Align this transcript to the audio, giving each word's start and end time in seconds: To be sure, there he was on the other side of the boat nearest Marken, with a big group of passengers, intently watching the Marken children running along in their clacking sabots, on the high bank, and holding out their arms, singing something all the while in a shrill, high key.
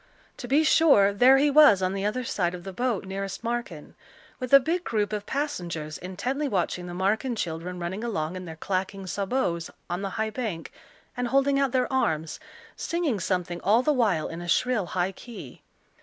To 0.37 0.47
be 0.47 0.63
sure, 0.63 1.13
there 1.13 1.37
he 1.37 1.51
was 1.51 1.83
on 1.83 1.93
the 1.93 2.05
other 2.05 2.23
side 2.23 2.55
of 2.55 2.63
the 2.63 2.73
boat 2.73 3.05
nearest 3.05 3.43
Marken, 3.43 3.93
with 4.39 4.51
a 4.51 4.59
big 4.59 4.83
group 4.83 5.13
of 5.13 5.27
passengers, 5.27 5.99
intently 5.99 6.47
watching 6.47 6.87
the 6.87 6.95
Marken 6.95 7.35
children 7.35 7.79
running 7.79 8.03
along 8.03 8.35
in 8.35 8.45
their 8.45 8.55
clacking 8.55 9.05
sabots, 9.05 9.69
on 9.91 10.01
the 10.01 10.09
high 10.17 10.31
bank, 10.31 10.71
and 11.15 11.27
holding 11.27 11.59
out 11.59 11.71
their 11.71 11.93
arms, 11.93 12.39
singing 12.75 13.19
something 13.19 13.61
all 13.61 13.83
the 13.83 13.93
while 13.93 14.27
in 14.27 14.41
a 14.41 14.47
shrill, 14.47 14.87
high 14.87 15.11
key. 15.11 15.61